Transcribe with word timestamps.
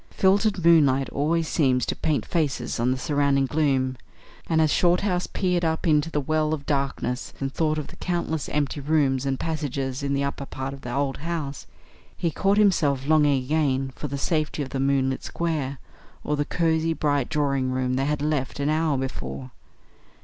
Filtered 0.09 0.65
moonlight 0.65 1.09
always 1.09 1.47
seems 1.47 1.85
to 1.85 1.95
paint 1.95 2.25
faces 2.25 2.79
on 2.79 2.89
the 2.89 2.97
surrounding 2.97 3.45
gloom, 3.45 3.95
and 4.47 4.59
as 4.59 4.71
Shorthouse 4.71 5.27
peered 5.27 5.63
up 5.63 5.85
into 5.85 6.09
the 6.09 6.19
well 6.19 6.53
of 6.55 6.65
darkness 6.65 7.35
and 7.39 7.53
thought 7.53 7.77
of 7.77 7.85
the 7.85 7.95
countless 7.97 8.49
empty 8.49 8.79
rooms 8.79 9.27
and 9.27 9.39
passages 9.39 10.01
in 10.01 10.15
the 10.15 10.23
upper 10.23 10.47
part 10.47 10.73
of 10.73 10.81
the 10.81 10.91
old 10.91 11.17
house, 11.17 11.67
he 12.17 12.31
caught 12.31 12.57
himself 12.57 13.05
longing 13.05 13.43
again 13.43 13.91
for 13.95 14.07
the 14.07 14.17
safety 14.17 14.63
of 14.63 14.69
the 14.69 14.79
moonlit 14.79 15.23
square, 15.23 15.77
or 16.23 16.35
the 16.35 16.45
cosy, 16.45 16.93
bright 16.95 17.29
drawing 17.29 17.69
room 17.71 17.93
they 17.93 18.05
had 18.05 18.23
left 18.23 18.59
an 18.59 18.69
hour 18.69 18.97
before. 18.97 19.51